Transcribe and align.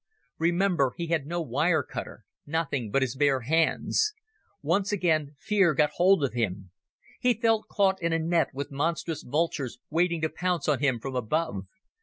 Remember, 0.39 0.93
he 0.97 1.05
had 1.13 1.27
no 1.27 1.43
wire 1.43 1.83
cutter; 1.83 2.25
nothing 2.47 2.89
but 2.89 3.03
his 3.03 3.15
bare 3.15 3.41
hands. 3.41 4.13
Once 4.63 4.91
again 4.91 5.35
fear 5.37 5.75
got 5.75 5.91
hold 5.91 6.23
of 6.23 6.33
him. 6.33 6.71
He 7.19 7.35
felt 7.35 7.67
caught 7.67 8.01
in 8.01 8.11
a 8.11 8.17
net, 8.17 8.47
with 8.51 8.71
monstrous 8.71 9.21
vultures 9.21 9.77
waiting 9.91 10.19
to 10.21 10.29
pounce 10.29 10.67
on 10.67 10.79
him 10.79 10.99
from 10.99 11.15
above. 11.15 11.67